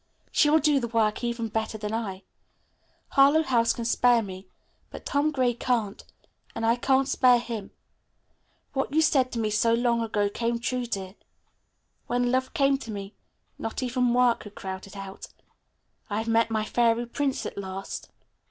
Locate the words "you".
8.93-9.03